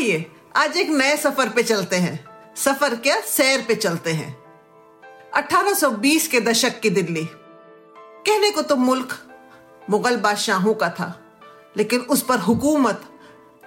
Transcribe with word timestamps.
आइए 0.00 0.30
आज 0.56 0.76
एक 0.76 0.88
नए 0.88 1.16
सफ़र 1.16 1.48
पे 1.48 1.62
चलते 1.62 1.96
हैं। 1.96 2.24
सफ़र 2.56 2.94
क्या? 2.96 3.20
सैर 3.20 3.64
पे 3.68 3.74
चलते 3.74 4.12
हैं। 4.12 4.42
1820 5.34 6.28
के 6.28 6.40
दशक 6.40 6.80
की 6.80 6.90
दिल्ली। 6.90 7.24
कहने 8.26 8.50
को 8.50 8.62
तो 8.62 8.76
मुल्क 8.76 9.08
मुगल 9.90 10.16
बादशाहों 10.16 10.74
का 10.74 10.88
था, 10.88 11.20
लेकिन 11.76 12.00
उस 12.00 12.22
पर 12.22 12.38
हुकूमत, 12.38 13.04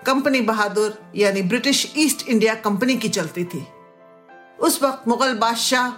कंपनी 0.05 0.41
बहादुर, 0.41 0.97
यानी 1.15 1.41
ब्रिटिश 1.41 1.93
ईस्ट 1.97 2.27
इंडिया 2.27 2.55
कंपनी 2.55 2.95
की 2.97 3.09
चलती 3.09 3.43
थी। 3.43 3.67
उस 4.59 4.83
वक्त 4.83 5.07
मुगल 5.07 5.33
बादशाह 5.33 5.91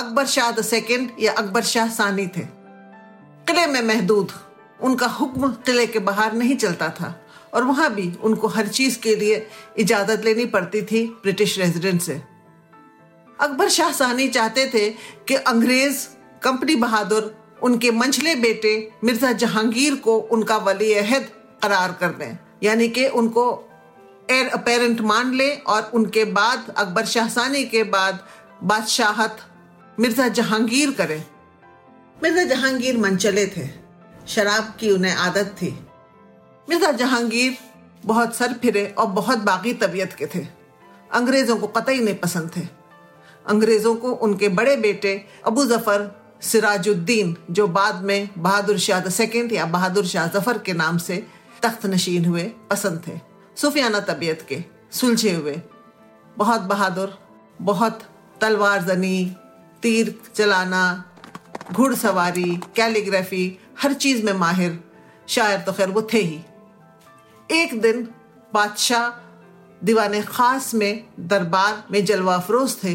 अकबर 0.00 0.26
शाह 0.26 0.52
सेकेंड 0.52 1.10
या 1.20 1.32
अकबर 1.32 1.62
शाह 1.62 1.88
सानी 1.88 2.26
थे। 2.26 2.44
किले 3.46 3.66
में 3.66 3.82
महदूद, 3.82 4.32
उनका 4.80 5.06
हुक्म 5.06 5.48
किले 5.48 5.86
के 5.86 5.98
बाहर 5.98 6.32
नहीं 6.32 6.56
चलता 6.56 6.88
था। 6.88 7.24
और 7.54 7.64
वहाँ 7.64 7.92
भी 7.94 8.12
उनको 8.22 8.48
हर 8.48 8.68
चीज़ 8.68 8.98
के 8.98 9.14
लिए 9.16 9.46
इजाज़त 9.78 10.24
लेनी 10.24 10.44
पड़ती 10.46 10.82
थी 10.82 11.04
ब्रिटिश 11.22 11.58
रेजिडेंट 11.58 12.00
से। 12.00 12.20
अकबर 13.38 13.68
शाह 13.68 13.92
सानी 13.92 14.28
चाहते 14.28 14.66
थे 14.74 14.88
कि 15.28 15.34
अंग्रेज़ 15.34 16.06
कंपनी 16.42 16.74
बहादुर, 16.76 17.34
उनके 17.62 17.90
मंझले 17.90 18.34
बेटे 18.36 18.90
मिर्ज़ा 19.04 19.32
जहांगीर 19.34 19.94
को 19.96 20.16
उनका 20.16 20.56
वली 20.58 20.92
अहद 20.94 21.28
करार 21.62 21.92
कर 22.00 22.10
दें, 22.10 22.38
यानी 22.62 22.88
कि 22.88 23.06
उनको 23.08 23.44
एयर 24.28 24.48
अपेरेंट 24.48 25.00
मान 25.00 25.32
ले 25.34 25.50
और 25.56 25.90
उनके 25.94 26.24
बाद, 26.26 26.74
अकबर 26.76 27.04
शाह 27.06 27.28
सानी 27.28 27.64
के 27.64 27.82
बाद 27.86 28.24
बादशाहत 28.62 29.38
मिर्ज़ा 29.98 30.28
जहांगीर 30.30 30.90
करें। 30.90 31.22
मिर्ज़ा 32.22 32.44
जहांगीर 32.46 32.98
मनचले 32.98 33.46
थे, 33.46 33.66
शराब 34.28 34.74
की 34.80 34.90
उन्हें 34.90 35.14
आदत 35.14 35.54
थी। 35.56 35.68
मिर्ज़ा 36.68 36.90
जहांगीर 36.92 37.56
बहुत 38.04 38.34
सर 38.36 38.52
फिरे 38.62 38.86
और 38.98 39.06
बहुत 39.12 39.38
बागी 39.40 39.72
तबीयत 39.74 40.12
के 40.12 40.26
थे। 40.26 40.46
अंग्रेज़ों 41.10 41.56
को 41.56 41.66
कतई 41.66 42.00
नहीं 42.00 42.14
पसंद 42.16 42.50
थे। 42.56 42.66
अंग्रेज़ों 43.46 43.94
को 43.94 44.10
उनके 44.12 44.48
बड़े 44.50 44.76
बेटे 44.76 45.12
अबू 45.46 45.64
ज़फ़र 45.66 46.10
सिराजुद्दीन, 46.42 47.36
जो 47.50 47.66
बाद 47.68 48.02
में 48.04 48.28
बहादुर 48.38 48.78
शाह 48.78 49.08
सेकेंड 49.10 49.52
या 49.52 49.64
बहादुर 49.66 50.06
शाह 50.06 50.26
ज़फ़र 50.28 50.58
के 50.58 50.72
नाम 50.72 50.98
से 50.98 51.16
तख्त 51.62 51.86
नशीन 51.86 52.24
हुए, 52.24 52.42
पसंद 52.70 53.02
थे। 53.06 53.18
सूफियाना 53.56 54.00
तबीयत 54.02 54.44
के 54.48 54.62
सुलझे 54.92 55.32
हुए। 55.32 55.56
बहुत 56.36 56.60
बहादुर, 56.62 57.18
बहुत 57.60 58.02
तलवार 58.40 58.82
जनी 58.84 59.36
तीर 59.82 60.14
चलाना, 60.34 60.84
घुड़सवारी, 61.72 62.56
कैलीग्राफी, 62.76 63.58
हर 63.82 63.92
चीज़ 63.94 64.24
में 64.24 64.32
माहिर, 64.34 64.78
शायर 65.28 65.60
तो 65.60 65.72
खैर 65.72 65.88
वो 65.88 66.02
थे 66.12 66.18
ही। 66.18 66.40
एक 67.50 67.80
दिन 67.80 68.02
बादशाह 68.54 69.84
दीवान 69.84 70.20
खास 70.22 70.74
में 70.74 71.04
दरबार 71.20 71.84
में 71.90 72.04
जलवा 72.04 72.34
अफरोज 72.34 72.76
थे। 72.84 72.94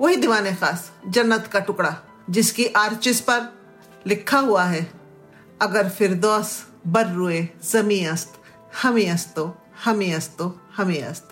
वही 0.00 0.16
दीवान 0.16 0.54
खास 0.54 0.90
जन्नत 1.08 1.48
का 1.52 1.60
टुकड़ा, 1.60 1.96
जिसकी 2.30 2.66
आर्चिस 2.66 3.20
पर 3.20 3.40
लिखा 4.06 4.38
हुआ 4.38 4.64
है, 4.64 4.90
अगर 5.62 5.88
फिरदौस 5.88 6.66
बर 6.86 7.06
रुए, 7.06 7.48
जमी 7.70 8.04
अस्त, 8.04 8.32
हमी 8.82 9.04
अस्तो 9.04 9.46
हमी 9.84 10.12
अस्तो, 10.12 10.60
हमी 10.76 10.98
अस्त। 10.98 11.28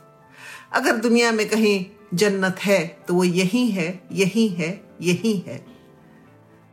अगर 0.73 0.97
दुनिया 0.97 1.33
में 1.33 1.49
कहीं 1.49 1.87
जन्नत 2.15 2.59
है 2.59 2.87
तो 3.09 3.15
वो 3.15 3.25
यही 3.25 3.67
है 3.71 3.89
यही 4.13 4.49
है 4.49 4.71
यही 5.01 5.37
है। 5.47 5.65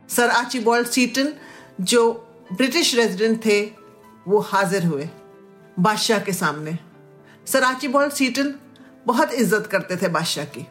सर 0.08 0.30
आची 0.30 0.64
सीटन, 0.68 1.32
जो 1.80 2.10
ब्रिटिश 2.52 2.94
रेजिडेंट 2.94 3.44
थे, 3.46 3.60
वो 4.28 4.38
हाजिर 4.38 4.84
हुए। 4.86 5.08
बादशाह 5.78 6.18
के 6.18 6.32
सामने। 6.32 6.78
सर 7.46 7.64
आर्चिबॉल्ड 7.64 8.12
सीटन 8.12 8.54
बहुत 9.06 9.32
इज़्ज़त 9.34 9.66
करते 9.66 9.96
थे 9.96 10.08
बादशाह 10.08 10.44
की। 10.46 10.62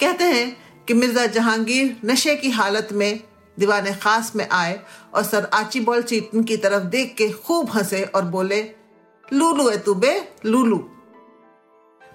कहते 0.00 0.24
हैं 0.24 0.56
कि 0.86 0.94
मिर्ज़ा 0.94 1.26
जहांगीर 1.28 1.96
नशे 2.04 2.34
की 2.36 2.50
हालत 2.50 2.88
में 2.92 3.20
दीवान 3.56 3.92
खास 3.94 4.32
में 4.36 4.46
आए 4.48 4.78
और 5.14 5.22
सर 5.24 5.48
आर्चिबॉल्ड 5.54 6.06
सीटन 6.06 6.42
की 6.42 6.56
तरफ़ 6.56 6.84
देख 6.86 7.14
के 7.18 7.28
खूब 7.30 7.70
हंसे 7.70 8.02
और 8.04 8.24
बोले, 8.26 8.60
लूलू 9.24 9.68
है 9.68 9.78
तू 9.78 9.94
बे, 9.94 10.12
लूलू। 10.46 10.78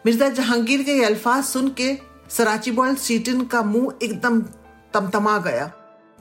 मिर्ज़ा 0.05 0.29
जहांगीर 0.31 0.83
के 0.83 0.93
ये 0.93 1.05
अल्फाज 1.05 1.43
सुन 1.45 1.67
के 1.79 1.95
सर 2.29 2.47
आर्चिबॉल्ड 2.47 2.97
सीटन 2.97 3.43
का 3.45 3.61
मुँह 3.63 3.99
एकदम 4.03 4.41
तमतमा 4.93 5.37
गया 5.39 5.71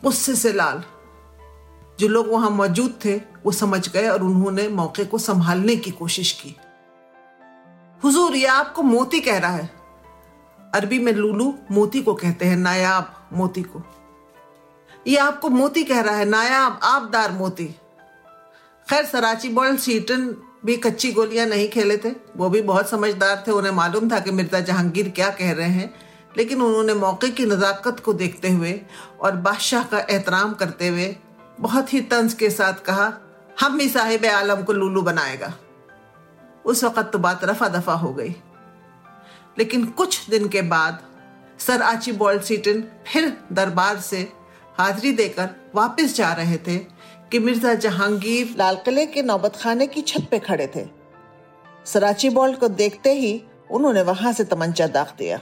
गुस्से 0.03 0.35
से 0.37 0.53
लाल। 0.53 0.83
जो 2.03 2.09
लोग 2.09 2.29
वहाँ 2.29 2.51
मौजूद 2.51 2.99
थे, 3.05 3.17
वो 3.17 3.53
समझ 3.53 3.89
गए 3.89 4.09
और 4.09 4.23
उन्होंने 4.23 4.69
मौके 4.69 5.05
को 5.05 5.19
संभालने 5.19 5.77
की 5.77 5.91
कोशिश 5.91 6.33
की। 6.33 6.57
हुजूर, 8.05 8.37
ये 8.37 8.47
आपको 8.47 8.83
मोती 8.83 9.21
कह 9.21 9.39
रहा 9.39 9.51
है। 9.51 9.71
अरबी 10.75 10.99
में 10.99 11.13
लूलू 11.13 11.55
मोती 11.71 12.03
को 12.03 12.15
कहते 12.15 12.45
हैं, 12.45 12.57
नायाब 12.57 13.29
मोती 13.33 13.63
को। 13.63 13.83
ये 15.07 15.17
आपको 15.17 15.49
मोती 15.49 15.85
कह 15.85 16.01
रहा 16.01 16.17
है, 16.17 16.25
नायाब, 16.25 16.81
आबदार 16.83 17.33
मोती। 17.33 17.67
खैर, 18.91 19.05
सराची 19.05 19.49
बॉल 19.49 19.77
सीटन 19.77 20.37
भी 20.65 20.77
कच्ची 20.77 21.13
गोलियाँ 21.13 21.47
नहीं 21.47 21.69
खेले 21.69 21.97
थे। 21.97 22.11
वो 22.37 22.49
भी 22.49 22.63
बहुत 22.63 22.89
समझदार 22.89 23.45
थे, 23.47 23.51
उन्हें 23.53 23.73
मालूम 23.73 24.11
था 24.11 24.21
कि 24.21 24.31
मिर्ज़ा 24.31 24.61
जहांगीर 24.61 25.09
क्या 25.09 25.31
कह 25.31 25.53
रहे 25.53 25.69
हैं। 25.69 25.95
लेकिन 26.37 26.63
उन्होंने 26.63 26.95
मौके 26.95 27.29
की 27.29 27.47
नज़ाकत 27.47 28.01
को 28.01 28.13
देखते 28.13 28.51
हुए 28.51 28.81
और 29.21 29.37
बादशाह 29.37 29.83
का 29.83 29.99
एहतराम 29.99 30.53
करते 30.53 30.89
हुए 30.89 31.17
बहुत 31.63 31.93
ही 31.93 32.01
तंज 32.01 32.35
के 32.35 32.51
साथ 32.51 32.73
कहा, 32.73 33.13
हम 33.61 33.79
ही 33.81 33.89
साहिब 33.89 34.25
आलम 34.27 34.63
को 34.63 34.73
लूलू 34.73 35.03
बनाएगा. 35.03 35.53
उस 36.65 36.85
वक़्त 36.85 37.11
तो 37.13 37.19
बात 37.19 37.45
रफा 37.45 37.69
दफ़ा 37.69 37.93
हो 37.93 38.13
गई। 38.13 38.35
लेकिन 39.59 39.85
कुछ 39.87 40.31
दिन 40.31 40.49
के 40.49 40.63
बाद, 40.63 41.03
सर 41.59 41.83
आची 41.83 42.13
बॉल 42.13 42.39
सीटन 42.39 42.85
फिर 43.07 43.39
दरबार 43.53 43.99
से 43.99 44.33
हाजिरी 44.79 45.13
देकर 45.13 45.49
वापस 45.75 46.17
जा 46.17 46.33
रहे 46.33 46.57
थे 46.57 46.79
कि 47.31 47.39
मिर्ज़ा 47.39 47.75
जहांगीर 47.75 48.55
लाल 48.59 48.77
किले 48.77 49.07
के 49.07 49.23
नौबत 49.23 49.57
खाने 49.57 49.87
की 49.87 50.01
छत 50.01 50.27
पे 50.31 50.39
खड़े 50.39 50.67
थे। 50.77 50.87
सराची 51.85 52.29
बॉल 52.29 52.55
को 52.55 52.69
देखते 52.69 53.13
ही 53.13 53.43
उन्होंने 53.71 54.03
वहाँ 54.03 54.33
से 54.33 54.45
तमंचा 54.45 54.87
दाग 54.87 55.15
दिया। 55.19 55.41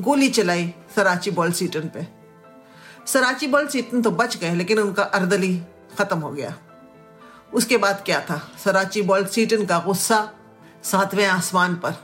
गोली 0.00 0.28
चलाई 0.28 0.74
सराची 0.96 1.30
बॉल 1.30 1.52
सीटन 1.52 1.80
पे। 1.80 2.17
सराची 3.08 3.46
बॉल 3.46 3.66
सीटन 3.66 4.02
तो 4.02 4.10
बच 4.10 4.36
गए, 4.36 4.54
लेकिन 4.54 4.78
उनका 4.78 5.02
अर्दली 5.02 5.54
खत्म 5.98 6.18
हो 6.18 6.30
गया। 6.30 6.54
उसके 7.54 7.76
बाद 7.76 8.02
क्या 8.06 8.20
था? 8.20 8.40
सराची 8.64 9.02
बॉल 9.02 9.24
सीटन 9.26 9.64
का 9.66 9.78
गुस्सा 9.78 10.28
सातवें 10.84 11.26
आसमान 11.26 11.74
पर 11.74 11.94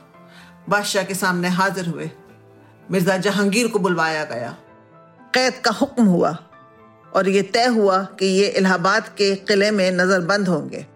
बादशाह 0.68 1.04
के 1.04 1.14
सामने 1.14 1.48
हाजिर 1.48 1.88
हुए। 1.88 2.10
मिर्ज़ा 2.90 3.16
जहांगीर 3.18 3.68
को 3.68 3.78
बुलवाया 3.78 4.24
गया। 4.24 4.56
कैद 5.34 5.60
का 5.64 5.70
हुक्म 5.70 6.04
हुआ 6.04 6.36
और 7.12 7.28
ये 7.28 7.42
तय 7.44 7.66
हुआ 7.66 8.02
कि 8.18 8.26
ये 8.26 8.46
इलाहाबाद 8.48 9.08
के 9.08 9.34
किले 9.36 9.70
में 9.70 9.90
नजरबंद 9.90 10.48
होंगे। 10.48 10.86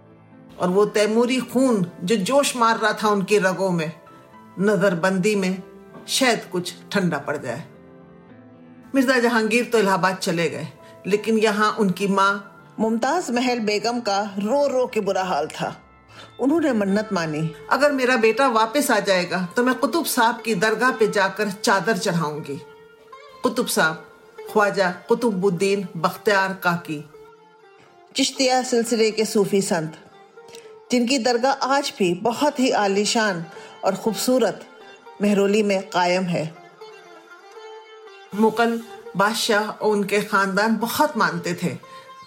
और 0.58 0.68
वो 0.68 0.84
तैमूरी 0.86 1.40
खून 1.46 1.86
जो 2.04 2.16
जोश 2.16 2.56
मार 2.56 2.78
रहा 2.78 2.92
था 2.92 3.08
उनकी 3.08 3.38
रगों 3.38 3.70
में, 3.70 3.92
नजरबंदी 4.60 5.34
में 5.36 5.62
शायद 6.08 6.44
कुछ 6.52 6.74
ठंडा 6.92 7.18
पड़ 7.18 7.36
जाए। 7.36 7.64
मिर्ज़ा 8.94 9.18
जहांगीर 9.18 9.64
तो 9.64 9.78
इलाहाबाद 9.78 10.16
चले 10.16 10.48
गए 10.50 10.68
लेकिन 11.06 11.38
यहाँ 11.38 11.70
उनकी 11.80 12.06
माँ 12.08 12.32
मुमताज़ 12.80 13.30
महल 13.32 13.58
बेगम 13.60 14.00
का 14.00 14.20
रो 14.38 14.66
रो 14.68 14.86
के 14.86 15.00
बुरा 15.00 15.22
हाल 15.24 15.46
था। 15.48 15.74
उन्होंने 16.40 16.72
मन्नत 16.72 17.08
मानी। 17.12 17.40
अगर 17.72 17.92
मेरा 17.92 18.16
बेटा 18.16 18.46
वापस 18.48 18.90
आ 18.90 18.98
जाएगा 19.00 19.46
तो 19.56 19.62
मैं 19.64 19.74
कुतुब 19.74 20.04
साहब 20.06 20.40
की 20.42 20.54
दरगाह 20.54 20.92
पे 20.92 21.08
जाकर 21.08 21.50
चादर 21.52 21.98
चढ़ाऊँगी। 21.98 22.58
कुतुब 23.42 23.66
साहब 23.66 24.04
ख्वाजा 24.52 24.90
कुतुबुद्दीन 25.08 25.86
बख्तियार 25.96 26.52
काकी। 26.62 27.04
चिश्तिया 28.16 28.62
सिलसिले 28.62 29.10
के 29.10 29.24
सूफी 29.24 29.60
संत 29.62 29.96
जिनकी 30.90 31.18
दरगाह 31.18 31.66
आज 31.68 31.92
भी 31.98 32.12
बहुत 32.14 32.60
ही 32.60 32.70
आलीशान 32.72 33.44
और 33.84 33.94
खूबसूरत 33.94 34.64
मेहरोली 35.22 35.62
में 35.62 35.80
कायम 35.88 36.24
है। 36.24 36.46
मुगल 38.34 38.80
बादशाह 39.16 39.68
और 39.68 39.90
उनके 39.90 40.20
खानदान 40.20 40.76
बहुत 40.76 41.16
मानते 41.16 41.54
थे, 41.54 41.68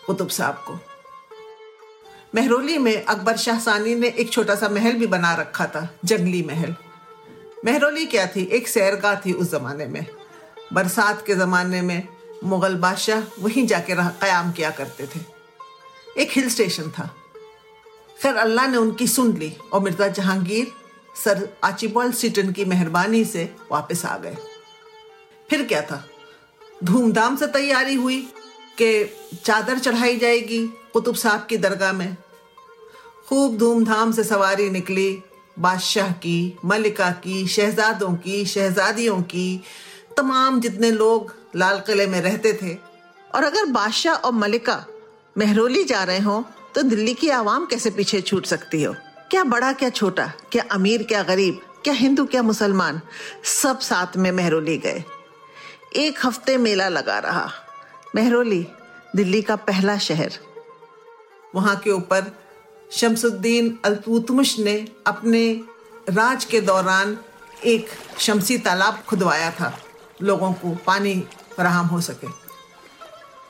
कुतुब 0.06 0.30
साहब 0.30 0.63
को। 0.68 0.80
मेहरोली 2.36 2.77
में 2.77 3.06
अकबर 3.06 3.38
शाह 3.38 3.59
सानी 3.59 3.95
ने 3.95 4.07
एक 4.09 4.31
छोटा 4.31 4.56
सा 4.56 4.69
महल 4.69 4.94
भी 4.94 5.07
बना 5.07 5.33
रखा 5.36 5.65
था, 5.65 5.88
जंगली 6.06 6.42
महल। 6.44 6.75
मेहरोली 7.65 8.06
क्या 8.06 8.27
थी? 8.27 8.44
एक 8.44 8.68
सैरगाह 8.68 9.15
थी 9.15 9.33
उस 9.33 9.51
जमाने 9.51 9.86
में। 9.86 10.06
बरसात 10.74 11.25
के 11.25 11.36
ज़माने 11.36 11.81
में 11.81 12.07
मुग़ल 12.44 12.75
बादशाह 12.75 13.24
वहीं 13.39 13.68
जाके 13.68 13.95
क़याम 13.95 14.51
किया 14.51 14.69
करते 14.69 15.07
थे। 15.07 15.19
एक 16.21 16.31
हिल 16.31 16.50
स्टेशन 16.50 16.89
था। 16.89 17.09
खैर, 18.21 18.36
अल्लाह 18.36 18.68
ने 18.68 18.77
उनकी 18.77 19.07
सुन 19.07 19.38
ली 19.38 19.56
और 19.74 19.81
Mirza 19.81 20.07
Jahangir, 20.07 20.71
sir 21.24 21.50
Archibald 21.63 22.12
Seton 22.12 22.51
की 22.51 22.65
मेहरबानी 22.65 23.25
से 23.25 23.56
वापस 23.71 24.06
आ 24.06 24.18
गए। 24.18 24.38
फिर 25.51 25.63
क्या 25.63 25.81
था? 25.81 26.03
धूमधाम 26.83 27.36
से 27.36 27.48
तैयारी 27.48 27.94
हुई 27.94 28.19
कि 28.81 29.39
चादर 29.45 29.80
चढ़ाई 29.80 30.18
जाएगी 30.18 30.59
कुतुब 30.94 31.15
साहब 31.15 31.45
की 31.50 31.57
दरगाह 31.57 31.92
में। 31.94 32.15
खूब 33.27 33.57
धूमधाम 33.57 34.12
से 34.12 34.24
सवारी 34.24 34.69
निकली, 34.69 35.21
बादशाह 35.59 36.12
की, 36.13 36.57
मलिका 36.65 37.09
की, 37.18 37.45
शहजादों 37.48 38.13
की, 38.15 38.45
शहजादियों 38.45 39.21
की, 39.24 39.62
तमाम 40.18 40.62
जितने 40.62 40.92
लोग 40.92 41.36
लाल 41.56 41.80
किले 41.80 42.07
में 42.07 42.19
रहते 42.21 42.54
थे। 42.54 42.74
और 43.36 43.44
अगर 43.44 43.65
बादशाह 43.71 44.15
और 44.15 44.31
मलिका 44.33 44.86
मेहरोली 45.38 45.83
जा 45.83 46.04
रहे 46.04 46.19
हो 46.19 46.44
तो 46.75 46.81
दिल्ली 46.81 47.13
की 47.13 47.30
आवाम 47.31 47.65
कैसे 47.65 47.89
पीछे 47.89 48.21
छूट 48.21 48.45
सकती 48.45 48.83
हो? 48.83 48.95
क्या 49.31 49.44
बड़ा, 49.45 49.74
क्या 49.74 49.89
छोटा, 49.92 50.31
क्या 50.51 50.63
अमीर, 50.71 51.04
क्या 51.04 51.24
गरीब, 51.24 51.59
क्या 51.83 51.94
हिंदू, 51.94 52.25
क्या 52.25 52.44
मुसलमान, 52.44 53.01
सब 53.44 53.80
साथ 53.80 54.18
में 54.18 54.31
मेहरोली 54.31 54.77
गए। 54.77 55.04
एक 55.92 56.20
हफ़्ते 56.26 56.56
मेला 56.58 56.88
लगा 56.90 57.18
रहा। 57.20 57.50
मेहरोली, 58.16 58.66
दिल्ली 59.16 59.42
का 59.42 59.56
पहला 59.56 59.98
शहर। 59.98 60.38
वहाँ 61.56 61.76
के 61.76 61.92
ऊपर 61.92 62.32
शमसुद्दीन 62.92 63.78
अलतुतमुश 63.86 64.58
ने 64.60 64.76
अपने 65.08 65.44
राज 66.10 66.46
के 66.46 66.62
दौरान 66.62 67.18
एक 67.66 67.90
शमसी 68.20 68.58
तालाब 68.58 69.04
खुदवाया 69.08 69.52
था, 69.52 69.74
लोगों 70.22 70.52
को 70.54 70.76
पानी 70.86 71.16
फराहम 71.58 71.86
हो 71.86 72.00
सके। 72.02 72.28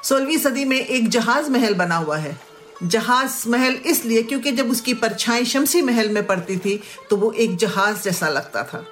सोलहवीं 0.04 0.38
सदी 0.38 0.66
में 0.66 0.78
एक 0.78 1.10
जहाज़ 1.10 1.50
महल 1.50 1.74
बना 1.74 1.96
हुआ 1.96 2.18
है। 2.18 2.40
जहाज़ 2.84 3.48
महल 3.50 3.74
इसलिए 3.86 4.24
क्योंकि 4.24 4.52
जब 4.52 4.72
उसकी 4.72 4.94
परछाई 4.94 5.46
शमसी 5.46 5.82
महल 5.82 6.10
में 6.10 6.26
पड़ती 6.28 6.58
थी 6.58 6.82
तो 7.10 7.18
वो 7.18 7.32
एक 7.32 7.56
जहाज़ 7.56 8.04
जैसा 8.04 8.30
लगता 8.30 8.64
था। 8.64 8.84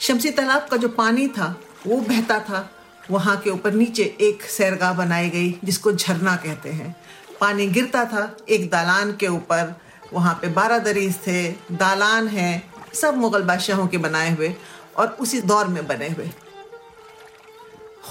शमसी 0.00 0.30
तालाब 0.30 0.68
का 0.70 0.76
जो 0.76 0.88
पानी 0.88 1.28
था 1.28 1.54
वो 1.86 1.96
बहता 1.96 2.38
था। 2.38 2.70
वहाँ 3.10 3.36
के 3.36 3.50
ऊपर 3.50 3.72
नीचे 3.72 4.02
एक 4.20 4.42
सैरगाह 4.42 4.92
बनाई 4.92 5.30
गई, 5.30 5.58
जिसको 5.64 5.92
झरना 5.92 6.36
कहते 6.36 6.68
हैं। 6.68 6.96
पानी 7.40 7.66
गिरता 7.66 8.04
था 8.04 8.36
एक 8.48 8.70
दालान 8.70 9.12
के 9.12 9.26
ऊपर। 9.26 9.74
वहाँ 10.12 10.38
पे 10.42 10.48
बारह 10.48 10.78
दरीज 10.78 11.16
थे, 11.26 11.48
दालान 11.72 12.28
है, 12.28 12.62
सब 12.94 13.16
मुगल 13.16 13.42
बादशाहों 13.42 13.86
के 13.86 13.98
बनाए 13.98 14.34
हुए 14.36 14.54
और 14.96 15.16
उसी 15.20 15.40
दौर 15.40 15.66
में 15.66 15.86
बने 15.86 16.08
हुए। 16.08 16.30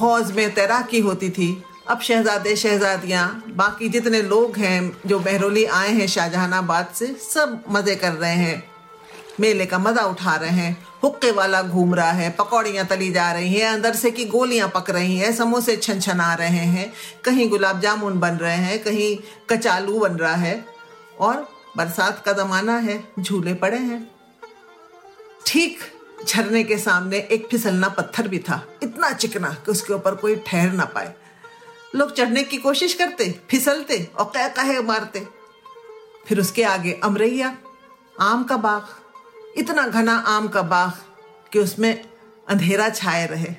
हौज 0.02 0.32
में 0.32 0.54
तैराकी 0.54 1.00
होती 1.00 1.30
थी। 1.30 1.64
अब 1.88 2.02
शहजादे 2.02 2.56
शहजादियाँ, 2.56 3.44
बाकी 3.48 3.90
जितने 3.90 4.22
लोग 4.22 4.58
हैं 4.58 4.98
जो 5.06 5.20
बहरोली 5.20 5.66
आए 5.66 5.90
हैं 5.90 6.08
शाहजहानाबाद 6.08 6.94
से, 6.96 7.08
सब 7.34 7.64
मज़े 7.70 7.96
कर 7.96 8.12
रहे 8.12 8.36
हैं। 8.36 8.64
मेले 9.40 9.66
का 9.66 9.80
मज़ा 9.80 10.04
उठा 10.04 10.36
रहे 10.36 10.50
हैं। 10.50 10.88
हुक्के 11.04 11.32
वाला 11.32 11.62
घूम 11.62 11.94
रहा 11.96 12.12
है, 12.12 12.30
पकौड़ियाँ 12.30 12.86
तली 12.86 13.12
जा 13.12 13.32
रही 13.32 13.54
हैं, 13.54 13.68
अंदर 13.68 13.96
से 13.96 14.12
की 14.12 14.26
गोलियाँ 14.26 14.68
पक 14.76 14.90
रही 14.90 15.18
हैं, 15.18 15.32
समोसे 15.36 15.76
छन 15.78 16.00
छन 16.00 16.20
आ 16.20 16.34
रहे 16.34 16.66
हैं, 16.66 16.92
कहीं 17.26 17.50
गुलाब 17.50 17.80
जामुन 17.82 18.20
बन 18.20 18.36
रहे 18.36 18.58
हैं, 18.58 18.84
कहीं 18.84 19.18
कचालू 19.50 20.00
बन 20.00 20.16
रहा 20.16 20.36
है 20.36 20.66
और 21.20 21.48
बरसात 21.78 22.22
का 22.26 22.34
ज़माना 22.34 22.78
है, 22.78 23.04
झूले 23.20 23.54
पड़े 23.54 23.78
हैं। 23.78 24.10
ठीक 25.46 25.80
झरने 26.28 26.64
के 26.64 26.78
सामने 26.78 27.18
एक 27.32 27.48
फिसलना 27.52 27.90
पत्थर 27.90 28.28
भी 28.28 28.40
था, 28.40 28.64
इतना 28.84 29.12
चिकना 29.12 29.50
कि 29.66 29.72
उसके 29.72 29.94
ऊपर 29.94 30.16
कोई 30.16 30.36
ठहर 30.48 30.72
ना 30.72 30.86
पाए। 30.86 31.14
लोग 31.96 32.16
चढ़ने 32.16 32.44
की 32.44 32.58
कोशिश 32.58 32.94
करते, 32.94 33.30
फिसलते 33.50 34.04
और 34.20 34.32
कह 34.36 34.48
कहे 34.48 34.82
मारते। 34.82 35.28
फिर 36.28 36.40
उसके 36.40 36.64
आगे 36.64 37.00
अमरैया, 37.04 37.56
आम 38.20 38.44
का 38.44 38.58
बाग 38.58 39.00
इतना 39.58 39.88
घना 39.88 40.16
आम 40.16 40.48
का 40.48 40.62
बाग 40.62 40.92
कि 41.54 41.60
उसमें 41.60 42.04
अंधेरा 42.50 42.90
छाए 42.90 43.28
रहे। 43.28 43.54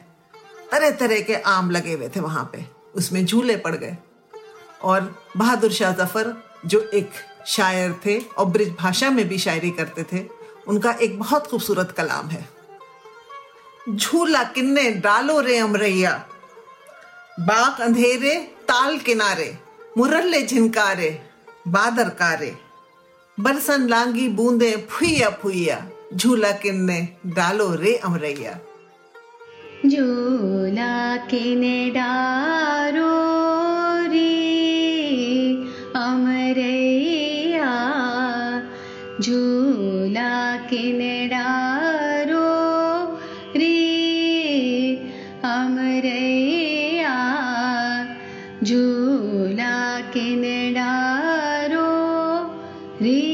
तरह 0.72 0.90
तरह 0.90 1.20
के 1.20 1.34
आम 1.34 1.70
लगे 1.70 1.92
हुए 1.92 2.08
थे 2.08 2.20
वहाँ 2.20 2.50
पे। 2.52 2.64
उसमें 2.94 3.26
झूले 3.26 3.56
पड़ 3.56 3.74
गए। 3.76 3.96
और 4.82 5.22
बहादुर 5.36 5.72
शाह 5.72 5.92
ज़फ़र, 5.92 6.42
जो 6.66 6.80
एक 6.94 7.10
शायर 7.46 8.00
थे 8.06 8.18
और 8.18 8.46
ब्रिज 8.46 8.74
भाषा 8.80 9.10
में 9.10 9.28
भी 9.28 9.38
शायरी 9.38 9.70
करते 9.70 10.02
थे, 10.02 10.28
उनका 10.68 10.92
एक 10.92 11.18
बहुत 11.18 11.46
खूबसूरत 11.46 11.90
कलाम 11.90 12.28
है। 12.28 12.48
झूला 13.90 14.42
किन्ने 14.42 14.90
डालो 14.90 15.40
रे 15.40 15.58
अमरैया, 15.58 16.26
बाग 17.40 17.80
अंधेरे, 17.80 18.38
ताल 18.38 18.98
किनारे, 18.98 19.58
मुरल्ले 19.98 20.46
झिनकारे, 20.46 21.22
बादर 21.68 22.08
कारे। 22.08 22.56
बरसन 23.40 23.86
लांगी 23.88 24.28
बूंदे 24.28 24.70
फुइया 24.90 25.28
फुइया, 25.30 25.76
झूला 26.14 26.50
किन्ने 26.52 26.98
डालो 27.26 27.68
रे 27.74 27.94
अमरैया। 27.96 28.52
झूला 29.86 31.16
किने 31.30 31.90
डारो 31.90 33.12
रे 34.12 34.34
अमरैया, 35.96 37.72
झूला 39.20 40.56
किने 40.70 41.26
डारो 41.26 41.81
रे 53.02 53.31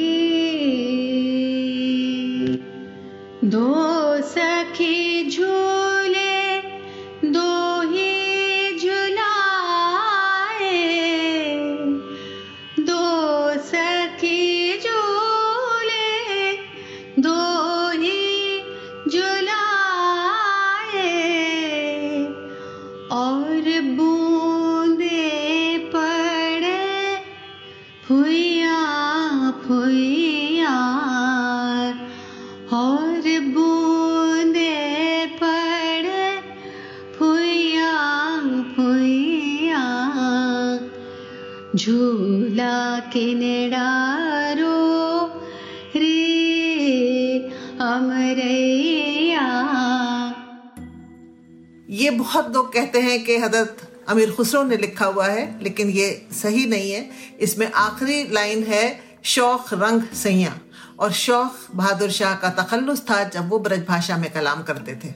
ये 51.88 52.10
बहुत 52.10 52.54
लोग 52.54 52.72
कहते 52.72 53.00
हैं 53.00 53.24
कि 53.24 53.36
हज़रत 53.36 54.04
अमीर 54.08 54.30
खुसरो 54.32 54.62
ने 54.62 54.76
लिखा 54.76 55.06
हुआ 55.06 55.26
है, 55.26 55.62
लेकिन 55.62 55.90
ये 55.90 56.28
सही 56.32 56.66
नहीं 56.66 56.90
है। 56.92 57.10
इसमें 57.40 57.70
आखिरी 57.72 58.28
लाइन 58.32 58.62
है 58.64 59.00
शौक 59.24 59.72
रंग 59.72 60.02
सैया। 60.14 60.58
और 61.00 61.12
शौक 61.12 61.56
बहादुर 61.74 62.10
शाह 62.10 62.34
का 62.34 62.48
तखल्लुस 62.50 63.00
था 63.00 63.22
जब 63.24 63.48
वो 63.48 63.58
ब्रज 63.58 63.84
भाषा 63.86 64.16
में 64.16 64.30
कलाम 64.32 64.62
करते 64.62 64.94
थे। 64.94 65.12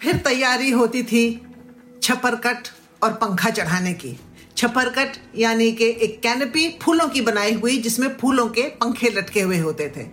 फिर 0.00 0.16
तैयारी 0.16 0.70
होती 0.70 1.02
थी 1.02 1.22
छपरकट 2.02 2.68
और 3.02 3.12
पंखा 3.12 3.50
चढ़ाने 3.50 3.92
की। 3.92 4.18
छपरकट 4.56 5.16
यानी 5.36 5.72
कि 5.72 5.84
एक 5.84 6.20
कैनपी 6.22 6.68
फूलों 6.82 7.08
की 7.08 7.20
बनाई 7.20 7.52
हुई, 7.54 7.78
जिसमें 7.78 8.16
फूलों 8.18 8.46
के 8.48 8.62
पंखे 8.62 9.10
लटके 9.10 9.40
हुए 9.40 9.58
होते 9.58 9.92
थे। 9.96 10.04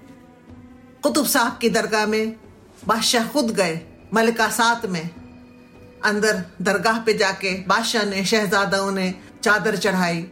कुतुब 1.04 1.26
साहब 1.26 1.58
की 1.62 1.70
दरगाह 1.70 2.06
में 2.06 2.36
बादशाह 2.88 3.28
खुद 3.28 3.52
गए, 3.52 3.80
मलिका 4.14 4.50
सात 4.50 4.86
में। 4.86 5.10
अंदर 6.06 6.44
दरगाह 6.62 7.00
पे 7.00 7.14
जाके 7.14 7.54
बादशाह 7.68 8.04
ने, 8.04 8.24
शहजादाओं 8.26 8.92
ने 8.92 9.14
चादर 9.44 9.78
चढ़ाई 9.78 10.26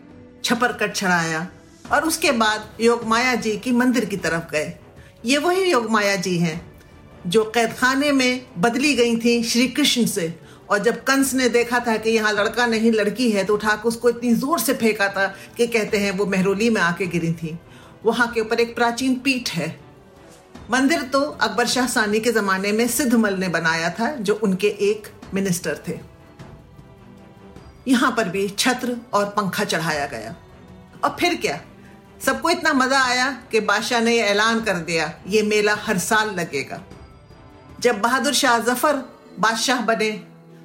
छपर 0.44 0.74
कट 0.74 0.92
चढ़ाया 0.92 1.48
और 1.86 2.06
उसके 2.06 2.32
बाद 2.34 2.82
योग 2.82 3.06
माया 3.06 3.36
जी 3.36 3.56
की 3.58 3.72
मंदिर 3.72 4.06
की 4.06 4.18
तरफ़ 4.18 4.52
गए। 4.52 4.74
ये 5.26 5.38
वही 5.38 5.72
योग 5.72 5.90
माया 5.92 6.16
जी 6.16 6.38
हैं 6.38 6.62
जो 7.28 7.44
कैद 7.52 7.74
खाने 7.74 8.12
में 8.12 8.46
बदली 8.58 8.94
गई 8.94 9.16
थी 9.18 9.44
श्री 9.44 9.68
कृष्ण 9.68 10.06
से। 10.06 10.34
और 10.70 10.80
जब 10.80 11.04
कंस 11.04 11.34
ने 11.34 11.48
देखा 11.50 11.80
था 11.80 11.96
कि 11.98 12.10
यहाँ 12.10 12.32
लड़का 12.34 12.66
नहीं, 12.66 12.92
लड़की 12.92 13.30
है 13.32 13.44
तो 13.44 13.54
उठा 13.54 13.68
उठाकर 13.68 13.88
उसको 13.88 14.10
इतनी 14.10 14.34
ज़ोर 14.34 14.60
से 14.60 14.74
फेंका 14.74 15.08
था 15.08 15.26
कि 15.58 15.68
कहते 15.68 15.98
हैं 15.98 16.12
वो 16.12 16.26
मेहरोली 16.26 16.70
में 16.70 16.82
आके 16.82 17.06
गिरी 17.08 17.32
थी। 17.34 17.58
वहाँ 18.06 18.28
के 18.28 18.42
ऊपर 18.42 18.60
एक 18.60 18.76
प्राचीन 18.76 19.16
पीठ 19.16 19.50
है। 19.50 19.68
मंदिर 20.72 21.02
तो 21.04 21.22
अकबर 21.22 21.68
शाह 21.68 21.88
सानी 21.88 22.20
के 22.20 22.32
जमाने 22.32 22.72
में 22.72 22.88
सिद्धमल 22.88 23.34
ने 23.34 23.48
बनाया 23.50 23.90
था, 23.90 24.10
जो 24.12 24.34
उनके 24.34 24.68
एक 24.68 25.08
मिनिस्टर 25.34 25.82
थे। 25.88 26.00
यहाँ 27.88 28.12
पर 28.12 28.30
भी 28.30 28.48
छत्र 28.50 28.96
और 29.14 29.26
पंखा 29.30 29.64
चढ़ाया 29.64 30.06
गया। 30.08 30.36
और 31.04 31.16
फिर 31.20 31.36
क्या? 31.36 31.60
सबको 32.26 32.50
इतना 32.50 32.74
मज़ा 32.74 33.02
आया 33.04 33.30
कि 33.52 33.60
बादशाह 33.62 34.02
ने 34.02 34.18
ऐलान 34.20 34.62
कर 34.64 34.78
दिया, 34.80 35.12
ये 35.28 35.42
मेला 35.44 35.76
हर 35.78 35.98
साल 36.00 36.30
लगेगा। 36.36 36.82
जब 37.80 38.02
बहादुर 38.02 38.34
शाह 38.34 38.60
ज़फ़र 38.60 38.96
बादशाह 39.40 39.82
बने 39.82 40.12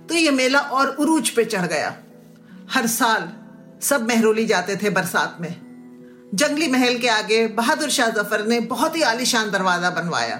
तो 0.09 0.14
ये 0.14 0.31
मेला 0.31 0.59
और 0.59 0.88
उरूज 0.97 1.31
पे 1.31 1.45
चढ़ 1.45 1.67
गया। 1.67 1.95
हर 2.71 2.87
साल 2.88 3.29
सब 3.83 4.07
मेहरोली 4.09 4.47
जाते 4.47 4.76
थे 4.76 4.90
बरसात 4.90 5.37
में। 5.40 5.55
जंगली 6.35 6.69
महल 6.69 6.99
के 6.99 7.09
आगे 7.09 7.47
बहादुर 7.50 7.90
शाह 7.90 8.09
ज़फ़र 8.12 8.47
ने 8.47 8.61
बहुत 8.69 8.97
ही 8.97 9.02
आलीशान 9.02 9.50
दरवाज़ा 9.50 9.90
बनवाया। 9.90 10.37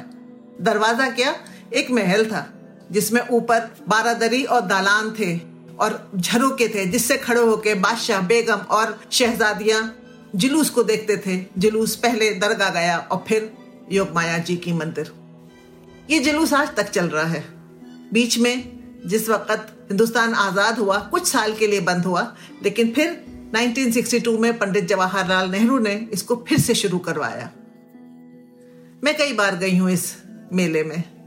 दरवाज़ा 0.61 1.09
क्या? 1.11 1.35
एक 1.75 1.91
महल 1.91 2.25
था। 2.27 2.47
जिसमें 2.91 3.21
ऊपर 3.29 3.71
बारादरी 3.89 4.43
और 4.45 4.61
दालान 4.61 5.11
थे 5.19 5.37
और 5.77 6.11
झरोके 6.17 6.69
थे, 6.69 6.87
जिससे 6.87 7.17
खड़े 7.17 7.41
होके 7.41 7.75
बादशाह 7.75 8.21
बेगम 8.21 8.67
और 8.71 8.99
शहजादियाँ 9.11 9.81
जुलूस 10.35 10.71
को 10.71 10.83
देखते 10.83 11.17
थे। 11.17 11.37
जुलूस 11.59 11.95
पहले 11.97 12.31
दरगाह 12.31 12.71
गया 12.71 12.99
और 12.99 13.25
फिर 13.29 13.51
योग 13.93 14.13
माया 14.15 14.39
जी 14.39 14.57
की 14.57 14.73
मंदिर। 14.73 15.13
ये 16.11 16.19
जुलूस 16.19 16.53
आज 16.53 16.75
तक 16.77 16.91
चल 16.91 17.07
रहा 17.07 17.25
है। 17.25 17.45
बीच 18.13 18.39
में 18.39 18.81
जिस 19.07 19.29
वक्त 19.29 19.77
हिंदुस्तान 19.91 20.35
आज़ाद 20.35 20.79
हुआ, 20.79 20.99
कुछ 20.99 21.27
साल 21.27 21.55
के 21.55 21.67
लिए 21.67 21.81
बंद 21.81 22.05
हुआ, 22.05 22.23
लेकिन 22.63 22.93
फिर 22.93 23.09
1962 23.55 24.37
में 24.39 24.59
पंडित 24.59 24.89
जवाहरलाल 24.89 25.51
नेहरू 25.51 25.79
ने 25.79 25.95
इसको 26.13 26.45
फिर 26.49 26.59
से 26.61 26.75
शुरू 26.75 26.99
करवाया। 26.99 27.51
मैं 29.05 29.17
कई 29.17 29.33
बार 29.33 29.57
गई 29.57 29.77
हूँ 29.79 29.91
इस 29.91 30.15
मेले 30.53 30.83
में। 30.85 31.20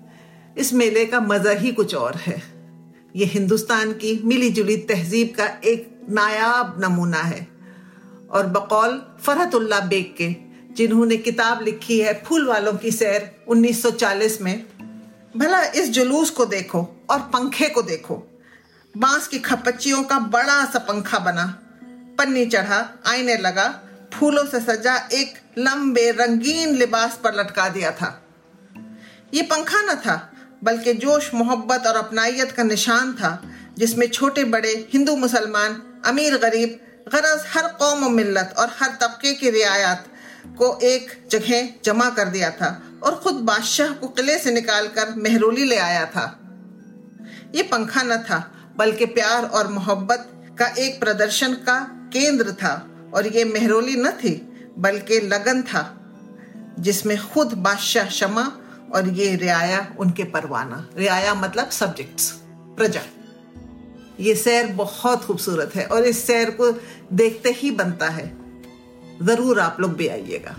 इस 0.57 0.73
मेले 0.73 1.05
का 1.05 1.19
मज़ा 1.19 1.51
ही 1.51 1.71
कुछ 1.71 1.95
और 1.95 2.15
है। 2.15 2.43
ये 3.15 3.25
हिंदुस्तान 3.25 3.91
की 3.91 4.21
मिली 4.25 4.49
जुली 4.49 4.77
तहजीब 4.77 5.33
का 5.37 5.45
एक 5.45 6.01
नायाब 6.09 6.81
नमूना 6.83 7.17
है। 7.17 7.47
और 8.31 8.47
बकौल 8.47 9.17
फरहतुल्ला 9.21 9.79
बेग 9.79 10.15
के, 10.17 10.35
जिन्होंने 10.73 11.17
किताब 11.17 11.61
लिखी 11.61 11.99
है 11.99 12.23
फूल 12.23 12.47
वालों 12.47 12.73
की 12.73 12.91
सैर 12.91 13.45
1940 13.47 14.41
में। 14.41 14.65
भला 15.37 15.63
इस 15.63 15.89
जुलूस 15.89 16.29
को 16.29 16.45
देखो 16.45 17.05
और 17.09 17.19
पंखे 17.19 17.69
को 17.69 17.81
देखो। 17.81 18.41
बाँस 18.97 19.27
की 19.27 19.39
खपच्चियों 19.39 20.03
का 20.03 20.19
बड़ा 20.19 20.65
सा 20.65 20.79
पंखा 20.79 21.19
बना। 21.19 21.59
पन्नी 22.17 22.45
चढ़ा, 22.45 22.89
आईने 23.07 23.37
लगा, 23.37 23.81
फूलों 24.13 24.45
से 24.45 24.59
सजा 24.59 25.09
एक 25.13 25.39
लंबे 25.57 26.11
रंगीन 26.11 26.75
लिबास 26.75 27.19
पर 27.23 27.33
लटका 27.33 27.69
दिया 27.69 27.91
था। 27.91 28.23
ये 29.33 29.41
पंखा 29.41 29.81
न 29.81 29.95
था 29.95 30.29
बल्कि 30.63 30.93
जोश, 30.93 31.33
मोहब्बत 31.33 31.87
और 31.87 31.95
अपनाइत 31.95 32.51
का 32.51 32.63
निशान 32.63 33.13
था, 33.13 33.41
जिसमें 33.77 34.07
छोटे 34.07 34.43
बड़े 34.43 34.73
हिंदू 34.93 35.15
मुसलमान, 35.15 35.81
अमीर 36.05 36.37
गरीब, 36.37 36.79
गरज 37.13 37.43
हर 37.47 37.67
कौम 37.79 38.11
मिल्लत 38.11 38.53
और 38.57 38.71
हर 38.79 38.97
तबके 39.01 39.33
की 39.33 39.49
रियायत 39.49 40.05
को 40.57 40.77
एक 40.83 41.11
जगह 41.31 41.69
जमा 41.85 42.09
कर 42.09 42.29
दिया 42.29 42.49
था 42.51 42.69
और 43.03 43.15
खुद 43.15 43.35
बादशाह 43.43 43.93
को 43.93 44.07
किले 44.07 44.37
से 44.39 44.51
निकालकर 44.51 45.13
मेहरोली 45.17 45.65
ले 45.65 45.77
आया 45.77 46.05
था। 46.05 46.25
ये 47.55 47.63
पंखा 47.63 48.03
न 48.03 48.17
था, 48.17 48.39
बल्कि 48.77 49.05
प्यार 49.05 49.45
और 49.45 49.67
मोहब्बत 49.67 50.29
का 50.59 50.65
एक 50.77 50.99
प्रदर्शन 50.99 51.53
का 51.53 51.79
केंद्र 52.13 52.51
था 52.53 52.73
और 53.13 53.27
ये 53.27 53.43
मेहरोली 53.45 53.95
न 53.95 54.11
थी, 54.13 54.35
बल्कि 54.77 55.19
लगन 55.19 55.61
था, 55.61 55.83
जिसमें 56.79 57.17
खुद 57.27 57.53
बादशाह 57.53 58.09
शमा 58.09 58.43
और 58.93 59.09
ये 59.09 59.35
रियाया 59.35 59.85
उनके 59.99 60.23
परवाना। 60.31 60.87
रियाया 60.97 61.33
मतलब 61.35 61.69
सब्जेक्ट्स 61.71 62.31
प्रजा। 62.77 63.01
ये 64.19 64.35
सैर 64.35 64.67
बहुत 64.73 65.23
खूबसूरत 65.25 65.75
है 65.75 65.85
और 65.85 66.05
इस 66.05 66.25
सैर 66.27 66.49
को 66.51 66.71
देखते 67.13 67.51
ही 67.51 67.71
बनता 67.73 68.09
है। 68.09 68.25
ज़रूर 69.21 69.59
आप 69.59 69.77
लोग 69.79 69.93
भी 69.95 70.07
आइएगा। 70.07 70.55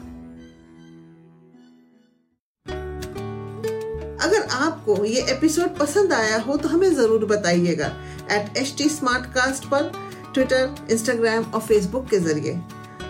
अगर 4.24 4.46
आपको 4.52 5.04
ये 5.04 5.22
एपिसोड 5.32 5.76
पसंद 5.78 6.12
आया 6.12 6.38
हो 6.40 6.56
तो 6.56 6.68
हमें 6.68 6.94
ज़रूर 6.94 7.24
बताइएगा। 7.26 7.86
At 8.32 8.56
H 8.56 8.74
T 8.78 8.88
smart 8.88 9.26
cast 9.34 9.64
पर 9.70 9.90
ट्विटर 10.34 10.74
इंस्टाग्राम 10.90 11.44
और 11.44 11.60
फेसबुक 11.60 12.08
के 12.10 12.18
ज़रिए। 12.20 12.52